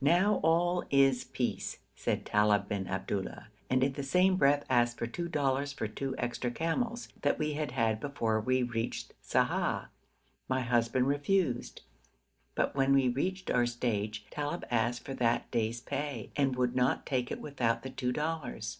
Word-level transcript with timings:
'Now 0.00 0.40
all 0.42 0.82
is 0.90 1.22
peace,' 1.22 1.78
said 1.94 2.26
Talib 2.26 2.66
bin 2.68 2.88
Abdullah, 2.88 3.46
and 3.70 3.84
in 3.84 3.92
the 3.92 4.02
same 4.02 4.34
breath 4.36 4.64
asked 4.68 4.98
for 4.98 5.06
two 5.06 5.28
dollars 5.28 5.72
for 5.72 5.86
two 5.86 6.16
extra 6.18 6.50
camels, 6.50 7.06
that 7.22 7.38
we 7.38 7.52
had 7.52 7.70
had 7.70 8.00
before 8.00 8.40
we 8.40 8.64
reached 8.64 9.14
Sa'ah. 9.22 9.86
My 10.48 10.62
husband 10.62 11.06
refused, 11.06 11.82
but 12.56 12.74
when 12.74 12.92
we 12.94 13.06
reached 13.08 13.48
our 13.48 13.64
stage 13.64 14.26
Talib 14.32 14.64
asked 14.72 15.04
for 15.04 15.14
that 15.14 15.48
day's 15.52 15.80
pay, 15.80 16.32
and 16.34 16.56
would 16.56 16.74
not 16.74 17.06
take 17.06 17.30
it 17.30 17.40
without 17.40 17.84
the 17.84 17.90
two 17.90 18.10
dollars. 18.10 18.74